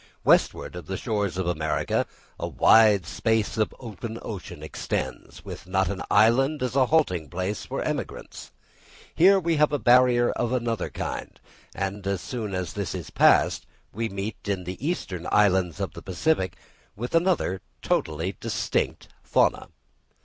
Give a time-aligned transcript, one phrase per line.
[0.23, 2.07] Westward of the shores of America,
[2.39, 7.65] a wide space of open ocean extends, with not an island as a halting place
[7.65, 8.49] for emigrants;
[9.13, 11.39] here we have a barrier of another kind,
[11.75, 16.01] and as soon as this is passed we meet in the eastern islands of the
[16.01, 16.55] Pacific
[16.95, 19.69] with another and totally distinct fauna.